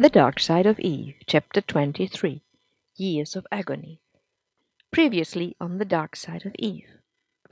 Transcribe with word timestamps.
The 0.00 0.08
Dark 0.08 0.40
Side 0.40 0.64
of 0.64 0.80
Eve, 0.80 1.16
Chapter 1.26 1.60
23 1.60 2.40
Years 2.96 3.36
of 3.36 3.46
Agony. 3.52 4.00
Previously 4.90 5.54
on 5.60 5.76
The 5.76 5.84
Dark 5.84 6.16
Side 6.16 6.46
of 6.46 6.54
Eve. 6.58 6.88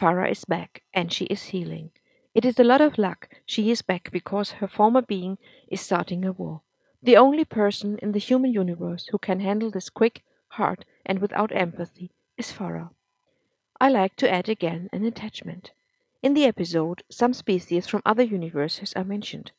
Farah 0.01 0.31
is 0.31 0.47
back 0.47 0.83
and 0.95 1.13
she 1.13 1.27
is 1.27 1.53
healing. 1.53 1.91
It 2.35 2.47
is 2.47 2.59
a 2.59 2.65
lot 2.65 2.81
of 2.81 2.97
luck 2.97 3.29
she 3.45 3.71
is 3.71 3.83
back 3.83 4.11
because 4.11 4.53
her 4.53 4.67
former 4.67 5.03
being 5.03 5.37
is 5.71 5.83
starting 5.83 6.25
a 6.25 6.33
war. 6.33 6.63
The 7.03 7.19
only 7.19 7.45
person 7.45 7.99
in 7.99 8.13
the 8.13 8.19
human 8.19 8.55
universe 8.55 9.09
who 9.09 9.19
can 9.19 9.41
handle 9.41 9.71
this 9.71 9.91
quick, 9.91 10.23
hard, 10.53 10.87
and 11.05 11.19
without 11.19 11.55
empathy 11.55 12.13
is 12.39 12.51
Farah. 12.51 12.89
I 13.79 13.91
like 13.91 14.17
to 14.17 14.33
add 14.33 14.49
again 14.49 14.89
an 14.91 15.05
attachment. 15.05 15.73
In 16.23 16.33
the 16.33 16.47
episode, 16.47 17.03
some 17.11 17.35
species 17.35 17.87
from 17.87 18.01
other 18.07 18.23
universes 18.23 18.95
are 18.97 19.05
mentioned. 19.05 19.53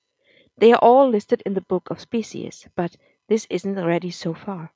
They 0.59 0.73
are 0.73 0.79
all 0.81 1.09
listed 1.09 1.41
in 1.45 1.53
the 1.53 1.61
Book 1.61 1.89
of 1.89 2.01
Species, 2.01 2.67
but 2.75 2.97
this 3.29 3.47
isn't 3.49 3.81
ready 3.81 4.11
so 4.11 4.33
far. 4.33 4.73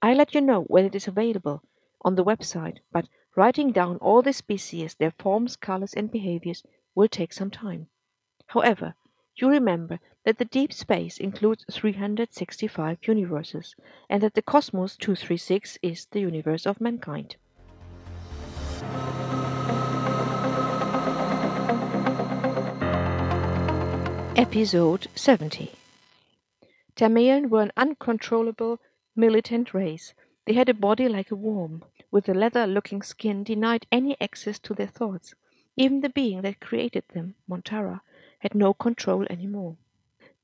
I 0.00 0.14
let 0.14 0.34
you 0.34 0.40
know 0.40 0.62
when 0.62 0.86
it 0.86 0.94
is 0.94 1.06
available 1.06 1.62
on 2.00 2.14
the 2.14 2.24
website, 2.24 2.78
but 2.90 3.06
writing 3.36 3.70
down 3.70 3.98
all 3.98 4.22
the 4.22 4.32
species, 4.32 4.94
their 4.94 5.10
forms, 5.10 5.54
colors, 5.56 5.92
and 5.92 6.10
behaviors 6.10 6.62
will 6.94 7.08
take 7.08 7.34
some 7.34 7.50
time. 7.50 7.88
However, 8.46 8.94
you 9.34 9.50
remember 9.50 10.00
that 10.24 10.38
the 10.38 10.46
deep 10.46 10.72
space 10.72 11.18
includes 11.18 11.66
365 11.70 12.98
universes, 13.02 13.74
and 14.08 14.22
that 14.22 14.32
the 14.32 14.40
cosmos 14.40 14.96
236 14.96 15.78
is 15.82 16.06
the 16.06 16.20
universe 16.20 16.64
of 16.64 16.80
mankind. 16.80 17.36
Episode 24.38 25.08
70 25.14 25.72
Tamaelan 26.94 27.48
were 27.48 27.62
an 27.62 27.72
uncontrollable, 27.74 28.78
militant 29.16 29.72
race. 29.72 30.12
They 30.44 30.52
had 30.52 30.68
a 30.68 30.74
body 30.74 31.08
like 31.08 31.30
a 31.30 31.34
worm, 31.34 31.82
with 32.10 32.28
a 32.28 32.34
leather 32.34 32.66
looking 32.66 33.00
skin 33.00 33.44
denied 33.44 33.86
any 33.90 34.14
access 34.20 34.58
to 34.58 34.74
their 34.74 34.88
thoughts. 34.88 35.34
Even 35.74 36.02
the 36.02 36.10
being 36.10 36.42
that 36.42 36.60
created 36.60 37.04
them, 37.14 37.36
Montara, 37.48 38.02
had 38.40 38.54
no 38.54 38.74
control 38.74 39.26
any 39.30 39.46
more. 39.46 39.78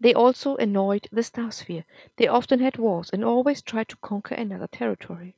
They 0.00 0.14
also 0.14 0.56
annoyed 0.56 1.06
the 1.12 1.20
Starsphere. 1.20 1.84
They 2.16 2.27
often 2.27 2.60
had 2.60 2.78
wars 2.78 3.10
and 3.12 3.22
always 3.22 3.60
tried 3.60 3.90
to 3.90 3.96
conquer 3.96 4.36
another 4.36 4.68
territory. 4.68 5.36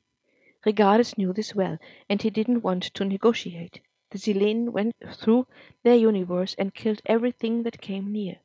Rigardis 0.65 1.17
knew 1.17 1.33
this 1.33 1.53
well, 1.53 1.77
and 2.09 2.21
he 2.21 2.29
didn't 2.29 2.63
want 2.63 2.83
to 2.83 3.03
negotiate. 3.03 3.81
The 4.11 4.17
Silenen 4.17 4.69
went 4.69 4.95
through 5.11 5.45
their 5.83 5.97
universe 5.97 6.55
and 6.57 6.73
killed 6.73 7.01
everything 7.05 7.63
that 7.63 7.81
came 7.81 8.13
near. 8.13 8.37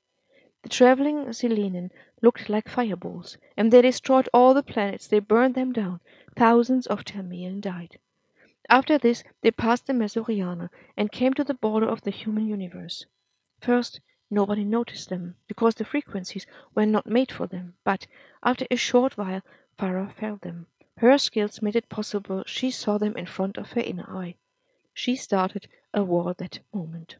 The 0.63 0.69
traveling 0.69 1.27
Silenen 1.33 1.91
looked 2.21 2.49
like 2.49 2.69
fireballs, 2.69 3.39
and 3.57 3.73
they 3.73 3.81
destroyed 3.81 4.29
all 4.35 4.53
the 4.53 4.63
planets, 4.63 5.07
they 5.07 5.19
burned 5.19 5.55
them 5.55 5.73
down. 5.73 6.01
Thousands 6.37 6.87
of 6.87 7.05
Tamaelan 7.05 7.61
died. 7.61 7.99
After 8.69 8.99
this, 8.99 9.25
they 9.41 9.51
passed 9.51 9.87
the 9.87 9.95
Mesoriana 9.95 10.69
and 10.97 11.11
came 11.11 11.33
to 11.35 11.45
the 11.45 11.55
border 11.55 11.89
of 11.89 12.03
the 12.03 12.11
human 12.11 12.47
universe. 12.47 13.07
First, 13.61 14.01
nobody 14.31 14.65
noticed 14.65 15.09
them, 15.09 15.37
because 15.49 15.77
the 15.77 15.85
frequencies 15.85 16.47
were 16.75 16.87
not 16.87 17.07
made 17.07 17.33
for 17.33 17.47
them, 17.47 17.75
but 17.83 18.07
after 18.43 18.67
a 18.71 18.77
short 18.77 19.17
while, 19.17 19.41
Farah 19.79 20.13
felt 20.13 20.43
them. 20.43 20.67
Her 20.99 21.17
skills 21.17 21.63
made 21.63 21.75
it 21.75 21.89
possible 21.89 22.45
she 22.47 22.71
saw 22.71 22.99
them 22.99 23.17
in 23.17 23.25
front 23.25 23.57
of 23.57 23.73
her 23.73 23.81
inner 23.81 24.07
eye. 24.09 24.37
She 24.93 25.17
started 25.17 25.69
a 25.95 26.05
war 26.05 26.35
that 26.35 26.59
moment. 26.75 27.17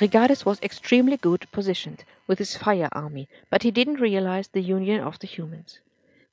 Rigardis 0.00 0.46
was 0.46 0.58
extremely 0.62 1.18
good 1.18 1.46
positioned 1.52 2.04
with 2.26 2.38
his 2.38 2.56
fire 2.56 2.88
army, 2.92 3.28
but 3.50 3.64
he 3.64 3.70
didn't 3.70 4.00
realize 4.00 4.48
the 4.48 4.62
union 4.62 5.02
of 5.02 5.18
the 5.18 5.26
humans. 5.26 5.80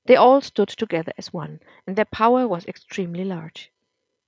They 0.05 0.15
all 0.15 0.39
stood 0.39 0.69
together 0.69 1.11
as 1.17 1.33
one, 1.33 1.59
and 1.85 1.97
their 1.97 2.05
power 2.05 2.47
was 2.47 2.65
extremely 2.65 3.25
large. 3.25 3.69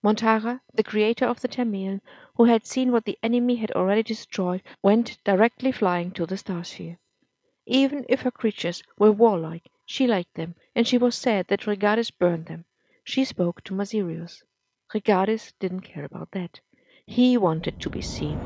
Montara, 0.03 0.59
the 0.73 0.83
creator 0.83 1.25
of 1.25 1.39
the 1.39 1.47
Tamaelan, 1.47 2.01
who 2.35 2.45
had 2.45 2.65
seen 2.65 2.91
what 2.91 3.05
the 3.05 3.17
enemy 3.23 3.55
had 3.55 3.71
already 3.71 4.03
destroyed, 4.03 4.61
went 4.83 5.17
directly 5.23 5.71
flying 5.71 6.11
to 6.11 6.25
the 6.25 6.35
starsphere. 6.35 6.97
Even 7.65 8.05
if 8.09 8.21
her 8.23 8.31
creatures 8.31 8.83
were 8.97 9.11
warlike, 9.11 9.69
she 9.85 10.05
liked 10.05 10.33
them, 10.33 10.55
and 10.75 10.85
she 10.85 10.97
was 10.97 11.15
sad 11.15 11.47
that 11.47 11.65
Rigardis 11.65 12.11
burned 12.11 12.47
them. 12.47 12.65
She 13.05 13.23
spoke 13.23 13.63
to 13.63 13.73
Masirius. 13.73 14.43
Rigardis 14.93 15.53
didn't 15.61 15.81
care 15.81 16.03
about 16.03 16.31
that. 16.31 16.59
He 17.05 17.37
wanted 17.37 17.79
to 17.79 17.89
be 17.89 18.01
seen. 18.01 18.39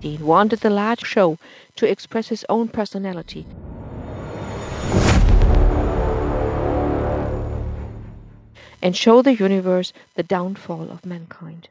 He 0.00 0.18
wanted 0.18 0.60
the 0.60 0.70
large 0.70 1.04
show 1.04 1.38
to 1.76 1.90
express 1.90 2.28
his 2.28 2.44
own 2.48 2.68
personality. 2.68 3.46
And 8.82 8.94
show 8.94 9.22
the 9.22 9.34
universe 9.34 9.92
the 10.14 10.22
downfall 10.22 10.90
of 10.90 11.04
mankind. 11.04 11.68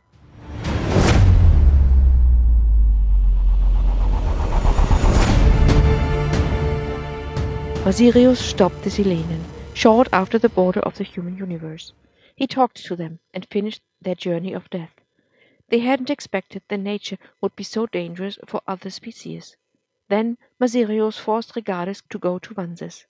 Masirius 7.86 8.40
stopped 8.40 8.82
the 8.82 8.90
Silenen, 8.90 9.44
short 9.76 10.08
after 10.12 10.40
the 10.40 10.50
border 10.50 10.80
of 10.80 10.98
the 10.98 11.04
human 11.04 11.38
universe. 11.38 11.94
He 12.36 12.48
talked 12.48 12.84
to 12.84 12.96
them 12.96 13.20
and 13.32 13.46
finished 13.46 13.84
their 14.02 14.16
journey 14.16 14.54
of 14.54 14.70
death. 14.72 15.05
They 15.70 15.80
hadn't 15.80 16.10
expected 16.10 16.62
that 16.68 16.78
nature 16.78 17.18
would 17.42 17.56
be 17.56 17.64
so 17.64 17.88
dangerous 17.88 18.38
for 18.46 18.62
other 18.68 18.90
species. 18.90 19.56
Then 20.10 20.38
Masirius 20.60 21.18
forced 21.18 21.56
Rigardis 21.56 22.04
to 22.10 22.20
go 22.20 22.38
to 22.40 22.54
Vanzis. 22.54 23.06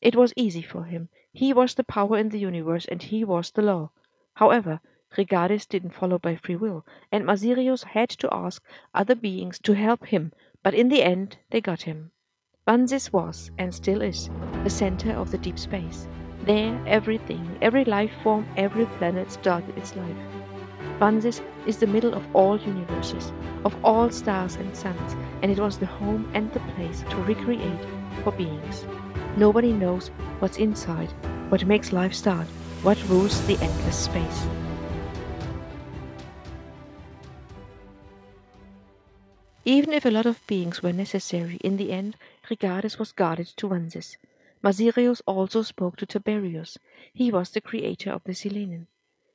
It 0.00 0.16
was 0.16 0.32
easy 0.34 0.62
for 0.62 0.84
him. 0.84 1.10
He 1.32 1.52
was 1.52 1.74
the 1.74 1.84
power 1.84 2.16
in 2.16 2.30
the 2.30 2.38
universe 2.38 2.86
and 2.86 3.02
he 3.02 3.22
was 3.24 3.50
the 3.50 3.62
law. 3.62 3.90
However, 4.34 4.80
Rigardis 5.16 5.68
didn't 5.68 5.94
follow 5.94 6.18
by 6.18 6.36
free 6.36 6.56
will, 6.56 6.86
and 7.12 7.26
Masirius 7.26 7.82
had 7.82 8.08
to 8.10 8.32
ask 8.32 8.62
other 8.94 9.14
beings 9.14 9.58
to 9.58 9.74
help 9.74 10.06
him, 10.06 10.32
but 10.62 10.72
in 10.72 10.88
the 10.88 11.02
end 11.02 11.36
they 11.50 11.60
got 11.60 11.82
him. 11.82 12.12
Vanzis 12.66 13.12
was, 13.12 13.50
and 13.58 13.74
still 13.74 14.00
is, 14.00 14.30
the 14.62 14.70
center 14.70 15.12
of 15.12 15.30
the 15.30 15.38
deep 15.38 15.58
space. 15.58 16.06
There, 16.44 16.80
everything, 16.86 17.58
every 17.60 17.84
life 17.84 18.12
form, 18.22 18.46
every 18.56 18.86
planet 18.86 19.30
started 19.30 19.76
its 19.76 19.94
life. 19.96 20.39
Vanzis 21.00 21.40
is 21.64 21.78
the 21.78 21.86
middle 21.86 22.12
of 22.12 22.22
all 22.36 22.58
universes, 22.58 23.32
of 23.64 23.74
all 23.82 24.10
stars 24.10 24.56
and 24.56 24.76
suns, 24.76 25.16
and 25.40 25.50
it 25.50 25.58
was 25.58 25.78
the 25.78 25.86
home 25.86 26.30
and 26.34 26.52
the 26.52 26.60
place 26.74 27.02
to 27.08 27.16
recreate 27.22 27.80
for 28.22 28.32
beings. 28.32 28.84
Nobody 29.38 29.72
knows 29.72 30.08
what's 30.40 30.58
inside, 30.58 31.10
what 31.48 31.64
makes 31.64 31.94
life 31.94 32.12
start, 32.12 32.46
what 32.82 33.02
rules 33.08 33.40
the 33.46 33.58
endless 33.62 33.96
space. 33.96 34.46
Even 39.64 39.94
if 39.94 40.04
a 40.04 40.10
lot 40.10 40.26
of 40.26 40.46
beings 40.46 40.82
were 40.82 40.92
necessary, 40.92 41.56
in 41.64 41.78
the 41.78 41.92
end, 41.92 42.16
Rigardis 42.50 42.98
was 42.98 43.12
guarded 43.12 43.46
to 43.56 43.68
Vanzis. 43.68 44.18
Masirius 44.62 45.22
also 45.24 45.62
spoke 45.62 45.96
to 45.96 46.04
Tiberius. 46.04 46.76
He 47.14 47.30
was 47.30 47.48
the 47.48 47.62
creator 47.62 48.10
of 48.10 48.22
the 48.24 48.32
Silenen. 48.32 48.86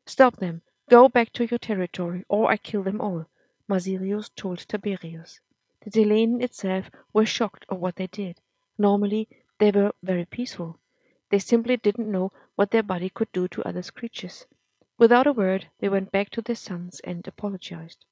Stop 0.06 0.38
them, 0.38 0.62
Go 0.88 1.10
back 1.10 1.34
to 1.34 1.46
your 1.46 1.58
territory, 1.58 2.26
or 2.30 2.52
I 2.52 2.58
kill 2.58 2.84
them 2.84 3.02
all, 3.02 3.26
Masirius 3.68 4.30
told 4.36 4.60
Tiberius. 4.60 5.40
The 5.82 5.90
Silenen 5.90 6.44
itself 6.44 6.92
were 7.12 7.26
shocked 7.26 7.66
at 7.72 7.80
what 7.80 7.96
they 7.96 8.08
did. 8.08 8.40
Normally, 8.78 9.28
they 9.58 9.72
were 9.72 9.94
very 10.04 10.26
peaceful. 10.26 10.80
They 11.32 11.40
simply 11.40 11.78
didn't 11.78 12.12
know 12.12 12.32
what 12.56 12.70
their 12.70 12.84
body 12.84 13.10
could 13.10 13.32
do 13.32 13.48
to 13.48 13.68
other 13.68 13.82
creatures. 13.82 14.46
Without 15.00 15.26
a 15.26 15.34
word, 15.34 15.70
they 15.80 15.90
went 15.90 16.12
back 16.12 16.30
to 16.32 16.42
their 16.42 16.56
suns 16.56 17.00
and 17.00 17.28
apologized. 17.28 18.06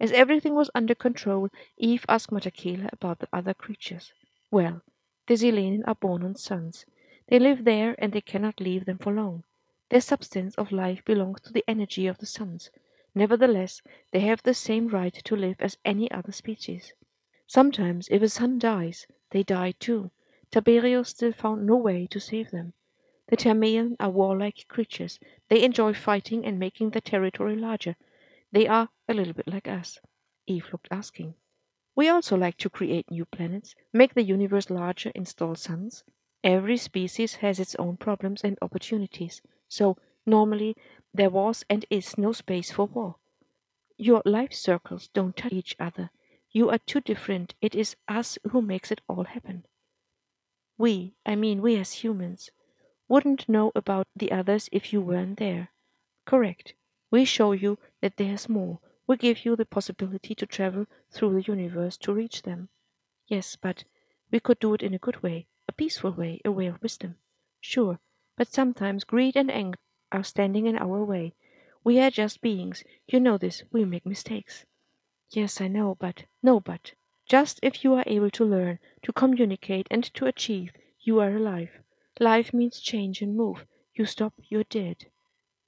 As 0.00 0.10
everything 0.12 0.54
was 0.54 0.70
under 0.74 0.94
control, 0.94 1.50
Eve 1.76 2.06
asked 2.08 2.30
Matakela 2.30 2.88
about 2.94 3.18
the 3.18 3.28
other 3.30 3.52
creatures. 3.52 4.14
Well, 4.50 4.80
the 5.26 5.34
Silenen 5.34 5.84
are 5.86 5.94
born 5.94 6.22
on 6.22 6.34
suns. 6.36 6.86
They 7.28 7.38
live 7.38 7.64
there 7.64 7.94
and 7.98 8.14
they 8.14 8.22
cannot 8.22 8.58
leave 8.58 8.86
them 8.86 8.96
for 8.96 9.12
long. 9.12 9.44
Their 9.90 10.00
substance 10.00 10.54
of 10.54 10.72
life 10.72 11.04
belongs 11.04 11.40
to 11.42 11.52
the 11.52 11.64
energy 11.68 12.06
of 12.06 12.18
the 12.18 12.26
suns. 12.26 12.70
Nevertheless, 13.14 13.82
they 14.12 14.20
have 14.20 14.42
the 14.42 14.54
same 14.54 14.88
right 14.88 15.12
to 15.12 15.36
live 15.36 15.56
as 15.60 15.78
any 15.84 16.10
other 16.10 16.32
species. 16.32 16.94
Sometimes, 17.46 18.08
if 18.10 18.22
a 18.22 18.28
sun 18.28 18.58
dies, 18.60 19.08
they 19.30 19.42
die 19.42 19.72
too. 19.72 20.12
Tiberius 20.50 21.08
still 21.08 21.32
found 21.32 21.66
no 21.66 21.76
way 21.76 22.06
to 22.06 22.20
save 22.20 22.52
them. 22.52 22.72
The 23.26 23.36
Tamaelan 23.36 23.96
are 23.98 24.10
warlike 24.10 24.66
creatures. 24.68 25.18
They 25.48 25.62
enjoy 25.64 25.94
fighting 25.94 26.44
and 26.46 26.58
making 26.58 26.90
their 26.90 27.00
territory 27.00 27.56
larger. 27.56 27.96
They 28.52 28.68
are 28.68 28.90
a 29.08 29.14
little 29.14 29.34
bit 29.34 29.48
like 29.48 29.66
us. 29.68 30.00
Eve 30.46 30.68
looked 30.72 30.88
asking. 30.90 31.34
We 31.96 32.08
also 32.08 32.36
like 32.36 32.56
to 32.58 32.70
create 32.70 33.10
new 33.10 33.24
planets, 33.24 33.74
make 33.92 34.14
the 34.14 34.22
universe 34.22 34.70
larger, 34.70 35.10
install 35.14 35.56
suns. 35.56 36.04
Every 36.44 36.76
species 36.76 37.34
has 37.36 37.58
its 37.58 37.74
own 37.74 37.96
problems 37.96 38.42
and 38.44 38.56
opportunities, 38.62 39.42
so 39.70 39.96
normally 40.26 40.76
there 41.14 41.30
was 41.30 41.64
and 41.70 41.86
is 41.88 42.18
no 42.18 42.32
space 42.32 42.70
for 42.70 42.84
war. 42.88 43.16
Your 43.98 44.22
life 44.24 44.52
circles 44.52 45.08
don't 45.08 45.36
touch 45.36 45.52
each 45.52 45.76
other. 45.78 46.10
You 46.50 46.70
are 46.70 46.78
too 46.78 47.00
different. 47.00 47.54
It 47.62 47.74
is 47.76 47.96
us 48.08 48.38
who 48.50 48.62
makes 48.62 48.90
it 48.90 49.00
all 49.08 49.24
happen. 49.24 49.66
We, 50.78 51.14
I 51.24 51.36
mean 51.36 51.62
we 51.62 51.76
as 51.76 51.92
humans, 52.02 52.50
wouldn't 53.08 53.48
know 53.48 53.72
about 53.76 54.08
the 54.16 54.32
others 54.32 54.68
if 54.72 54.92
you 54.92 55.00
weren't 55.02 55.38
there. 55.38 55.70
Correct. 56.26 56.74
We 57.10 57.24
show 57.26 57.52
you 57.52 57.78
that 58.00 58.16
there's 58.16 58.48
more. 58.48 58.80
We 59.06 59.16
give 59.18 59.44
you 59.44 59.56
the 59.56 59.66
possibility 59.66 60.34
to 60.36 60.46
travel 60.46 60.86
through 61.10 61.34
the 61.34 61.42
universe 61.52 61.98
to 61.98 62.14
reach 62.14 62.42
them. 62.42 62.70
Yes, 63.26 63.56
but 63.56 63.84
we 64.30 64.40
could 64.40 64.60
do 64.60 64.74
it 64.74 64.82
in 64.82 64.94
a 64.94 64.98
good 64.98 65.22
way, 65.22 65.48
a 65.68 65.72
peaceful 65.72 66.12
way, 66.12 66.40
a 66.44 66.52
way 66.52 66.66
of 66.66 66.82
wisdom. 66.82 67.16
Sure, 67.60 68.00
but 68.40 68.48
sometimes 68.48 69.04
greed 69.04 69.36
and 69.36 69.50
anger 69.50 69.76
are 70.10 70.24
standing 70.24 70.64
in 70.64 70.78
our 70.78 71.04
way. 71.04 71.34
We 71.84 72.00
are 72.00 72.10
just 72.10 72.40
beings. 72.40 72.82
You 73.06 73.20
know 73.20 73.36
this. 73.36 73.64
We 73.70 73.84
make 73.84 74.06
mistakes. 74.06 74.64
Yes, 75.28 75.60
I 75.60 75.68
know, 75.68 75.94
but 76.00 76.24
no, 76.42 76.58
but 76.58 76.94
just 77.28 77.60
if 77.62 77.84
you 77.84 77.92
are 77.92 78.04
able 78.06 78.30
to 78.30 78.44
learn, 78.46 78.78
to 79.02 79.12
communicate, 79.12 79.88
and 79.90 80.04
to 80.14 80.24
achieve, 80.24 80.72
you 81.02 81.20
are 81.20 81.36
alive. 81.36 81.82
Life 82.18 82.54
means 82.54 82.80
change 82.80 83.20
and 83.20 83.36
move. 83.36 83.66
You 83.92 84.06
stop, 84.06 84.32
you're 84.48 84.64
dead. 84.64 85.08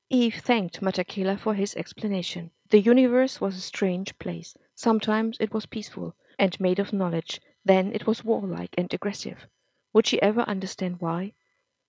Eve 0.08 0.36
thanked 0.36 0.80
Matakela 0.80 1.38
for 1.38 1.52
his 1.52 1.76
explanation. 1.76 2.52
The 2.70 2.80
universe 2.80 3.38
was 3.38 3.54
a 3.54 3.60
strange 3.60 4.18
place. 4.18 4.56
Sometimes 4.74 5.36
it 5.40 5.52
was 5.52 5.66
peaceful 5.66 6.16
and 6.38 6.58
made 6.58 6.78
of 6.78 6.94
knowledge, 6.94 7.38
then 7.66 7.92
it 7.94 8.06
was 8.06 8.24
warlike 8.24 8.74
and 8.78 8.90
aggressive. 8.94 9.46
Would 9.92 10.06
she 10.06 10.22
ever 10.22 10.40
understand 10.48 11.02
why? 11.02 11.34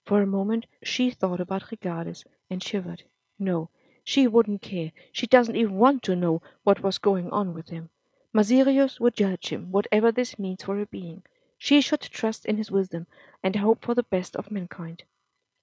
For 0.06 0.22
a 0.22 0.28
moment 0.28 0.66
she 0.84 1.12
thought 1.12 1.40
about 1.40 1.70
Rigardis 1.72 2.26
and 2.50 2.62
shivered. 2.62 3.04
No, 3.40 3.70
she 4.04 4.28
wouldn't 4.28 4.62
care. 4.62 4.92
She 5.12 5.28
doesn't 5.28 5.56
even 5.56 5.76
want 5.76 6.04
to 6.04 6.16
know 6.16 6.42
what 6.64 6.84
was 6.84 6.98
going 6.98 7.30
on 7.30 7.54
with 7.54 7.70
him. 7.70 7.90
Masirius 8.34 9.00
would 9.00 9.16
judge 9.16 9.50
him, 9.50 9.72
whatever 9.72 10.12
this 10.12 10.38
means 10.38 10.64
for 10.64 10.80
a 10.80 10.86
being. 10.86 11.24
She 11.58 11.80
should 11.80 12.02
trust 12.02 12.46
in 12.46 12.58
his 12.58 12.70
wisdom 12.72 13.08
and 13.42 13.56
hope 13.56 13.82
for 13.82 13.94
the 13.94 14.04
best 14.04 14.36
of 14.36 14.52
mankind. 14.52 15.04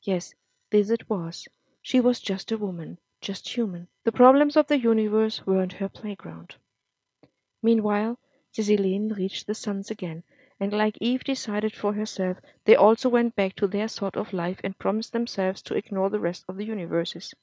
Yes, 0.03 0.35
this 0.71 0.89
it 0.89 1.11
was. 1.11 1.47
She 1.83 2.01
was 2.01 2.21
just 2.21 2.51
a 2.51 2.57
woman, 2.57 2.99
just 3.21 3.49
human. 3.49 3.89
The 4.05 4.13
problems 4.13 4.57
of 4.57 4.69
the 4.69 4.79
universe 4.79 5.47
weren't 5.47 5.75
her 5.75 5.89
playground. 5.91 6.55
Meanwhile, 7.63 8.19
Silenen 8.53 9.15
reached 9.15 9.47
the 9.47 9.55
suns 9.55 9.91
again, 9.91 10.23
and 10.61 10.75
like 10.75 10.99
Eve 11.01 11.25
decided 11.25 11.75
for 11.75 11.95
herself, 11.95 12.37
they 12.67 12.77
also 12.77 13.09
went 13.09 13.35
back 13.35 13.57
to 13.57 13.67
their 13.67 13.89
sort 13.89 14.15
of 14.15 14.35
life 14.35 14.61
and 14.63 14.79
promised 14.79 15.13
themselves 15.13 15.63
to 15.63 15.75
ignore 15.75 16.11
the 16.11 16.21
rest 16.21 16.45
of 16.49 16.59
the 16.59 16.67
universes. 16.67 17.35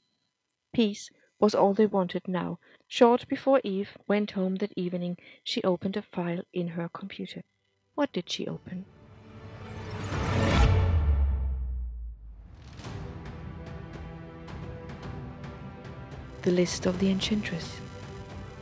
Peace 0.72 1.10
was 1.40 1.54
all 1.54 1.74
they 1.74 1.86
wanted 1.86 2.28
now. 2.28 2.60
Short 2.86 3.26
before 3.28 3.60
Eve 3.64 3.98
went 4.06 4.30
home 4.32 4.56
that 4.56 4.72
evening, 4.76 5.18
she 5.42 5.62
opened 5.64 5.96
a 5.96 6.02
file 6.02 6.42
in 6.52 6.68
her 6.68 6.88
computer. 6.88 7.42
What 7.96 8.12
did 8.12 8.30
she 8.30 8.46
open? 8.46 8.84
The 16.42 16.52
list 16.52 16.86
of 16.86 17.00
the 17.00 17.10
Enchantress. 17.10 17.80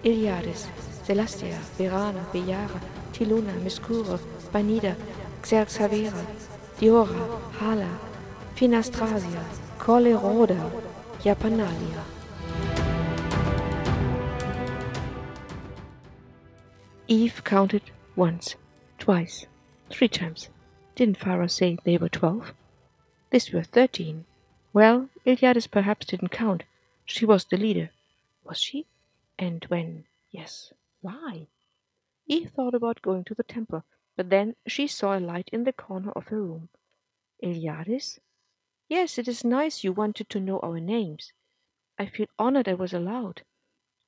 Iliadis, 0.03 0.67
Celestia, 1.05 1.59
Verana, 1.77 2.25
Beyara, 2.33 2.81
Tiluna, 3.17 3.55
Mescura, 3.65 4.19
Banida, 4.53 4.95
Xerxavera, 5.41 6.27
Diora, 6.79 7.41
Hala, 7.53 7.99
Finastrasia, 8.55 9.43
Coleroda, 9.79 10.71
Japanalia. 11.21 12.03
Eve 17.09 17.43
counted 17.43 17.83
once, 18.17 18.57
twice, 18.99 19.47
three 19.89 20.09
times. 20.09 20.51
Didn't 20.95 21.19
Farah 21.19 21.51
say 21.51 21.79
they 21.85 21.97
were 21.97 22.11
twelve? 22.11 22.53
These 23.31 23.51
were 23.51 23.63
thirteen. 23.63 24.27
Well, 24.75 25.09
Iliadis 25.25 25.71
perhaps 25.71 26.05
didn't 26.05 26.33
count. 26.33 26.65
She 27.07 27.25
was 27.25 27.47
the 27.47 27.57
leader. 27.57 27.89
Was 28.45 28.59
she? 28.59 28.85
And 29.39 29.65
when? 29.69 30.05
Yes. 30.31 30.75
Why? 31.01 31.47
Eve 32.27 32.51
thought 32.51 32.75
about 32.75 33.03
going 33.03 33.25
to 33.25 33.35
the 33.35 33.43
temple, 33.43 33.85
but 34.17 34.31
then 34.31 34.57
she 34.67 34.87
saw 34.87 35.17
a 35.17 35.21
light 35.21 35.49
in 35.53 35.65
the 35.65 35.73
corner 35.73 36.13
of 36.13 36.29
her 36.29 36.43
room. 36.43 36.69
Iliadis? 37.43 38.19
Yes, 38.89 39.19
it 39.19 39.29
is 39.29 39.45
nice 39.45 39.85
you 39.85 39.93
wanted 39.93 40.29
to 40.31 40.41
know 40.41 40.61
our 40.61 40.81
names. 40.81 41.33
I 41.99 42.07
feel 42.07 42.27
honored 42.39 42.69
I 42.69 42.75
was 42.75 42.93
allowed. 42.93 43.43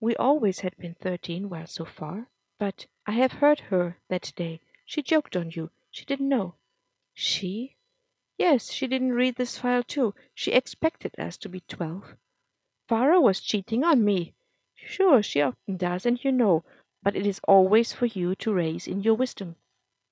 We 0.01 0.15
always 0.17 0.61
had 0.61 0.77
been 0.77 0.95
thirteen, 0.95 1.49
well, 1.49 1.67
so 1.67 1.85
far. 1.85 2.29
But 2.59 2.87
I 3.07 3.13
have 3.13 3.33
heard 3.33 3.61
her 3.61 3.99
that 4.09 4.33
day. 4.37 4.61
She 4.85 5.03
joked 5.03 5.37
on 5.37 5.51
you. 5.51 5.71
She 5.91 6.05
didn't 6.05 6.29
know. 6.29 6.55
She? 7.15 7.77
Yes, 8.37 8.73
she 8.73 8.87
didn't 8.87 9.13
read 9.15 9.37
this 9.37 9.59
file 9.59 9.83
too. 9.83 10.15
She 10.35 10.53
expected 10.53 11.19
us 11.19 11.37
to 11.39 11.49
be 11.49 11.61
twelve. 11.61 12.15
Farah 12.89 13.23
was 13.23 13.41
cheating 13.41 13.85
on 13.85 14.05
me. 14.05 14.35
Sure, 14.75 15.23
she 15.23 15.43
often 15.43 15.77
does, 15.77 16.07
and 16.07 16.23
you 16.25 16.33
know, 16.33 16.65
but 17.03 17.17
it 17.17 17.27
is 17.27 17.41
always 17.47 17.93
for 17.93 18.07
you 18.07 18.35
to 18.37 18.53
raise 18.53 18.87
in 18.87 19.03
your 19.03 19.15
wisdom. 19.15 19.57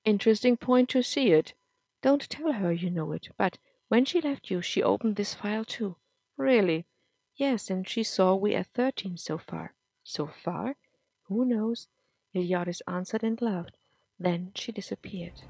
Interesting 0.04 0.56
point 0.56 0.88
to 0.90 1.02
see 1.02 1.32
it. 1.32 1.54
Don't 2.02 2.28
tell 2.30 2.52
her 2.52 2.72
you 2.72 2.90
know 2.90 3.12
it, 3.12 3.28
but 3.36 3.58
when 3.88 4.04
she 4.04 4.20
left 4.20 4.50
you, 4.50 4.62
she 4.62 4.82
opened 4.82 5.16
this 5.16 5.34
file 5.34 5.64
too. 5.64 5.96
Really? 6.36 6.86
Yes, 7.34 7.70
and 7.70 7.88
she 7.88 8.02
saw 8.02 8.34
we 8.34 8.54
are 8.54 8.62
thirteen 8.62 9.16
so 9.16 9.38
far. 9.38 9.74
So 10.04 10.26
far? 10.26 10.76
Who 11.24 11.44
knows? 11.44 11.88
Iliadis 12.34 12.82
answered 12.86 13.24
and 13.24 13.40
laughed. 13.42 13.76
Then 14.18 14.52
she 14.54 14.72
disappeared. 14.72 15.42